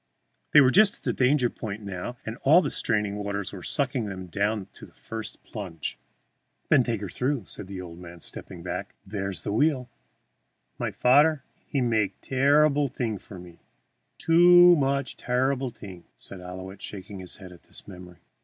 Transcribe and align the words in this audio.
They 0.51 0.61
were 0.61 0.71
just 0.71 0.97
at 0.97 1.03
the 1.03 1.13
danger 1.13 1.47
point 1.47 1.83
now, 1.83 2.17
and 2.25 2.35
all 2.37 2.63
the 2.63 2.71
straining 2.71 3.17
waters 3.17 3.53
were 3.53 3.61
sucking 3.61 4.05
them 4.07 4.25
down 4.25 4.65
to 4.73 4.87
the 4.87 4.95
first 4.95 5.43
plunge. 5.43 5.99
"Then 6.69 6.81
take 6.81 7.01
her 7.01 7.07
through," 7.07 7.45
said 7.45 7.67
the 7.67 7.79
old 7.81 7.99
man, 7.99 8.19
stepping 8.19 8.63
back; 8.63 8.95
"there 9.05 9.29
is 9.29 9.43
the 9.43 9.53
wheel." 9.53 9.91
"My 10.79 10.89
fadder 10.89 11.43
he 11.67 11.81
make 11.81 12.19
terreeble 12.19 12.87
thing 12.87 13.19
for 13.19 13.37
me 13.37 13.59
too 14.17 14.75
much 14.75 15.17
terreeble 15.17 15.69
thing," 15.69 16.05
said 16.15 16.39
Ouillette, 16.39 16.81
shaking 16.81 17.19
his 17.19 17.35
head 17.35 17.51
at 17.51 17.61
the 17.61 17.79
memory. 17.85 18.21